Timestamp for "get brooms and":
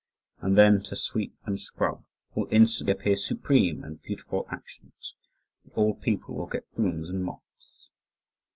6.47-7.23